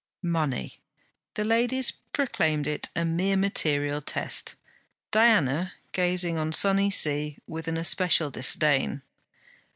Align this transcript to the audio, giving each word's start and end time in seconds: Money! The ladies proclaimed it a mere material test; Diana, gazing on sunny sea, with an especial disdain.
Money! 0.23 0.79
The 1.35 1.43
ladies 1.43 1.91
proclaimed 2.11 2.65
it 2.65 2.89
a 2.95 3.05
mere 3.05 3.37
material 3.37 4.01
test; 4.01 4.55
Diana, 5.11 5.73
gazing 5.91 6.39
on 6.39 6.53
sunny 6.53 6.89
sea, 6.89 7.37
with 7.45 7.67
an 7.67 7.77
especial 7.77 8.31
disdain. 8.31 9.03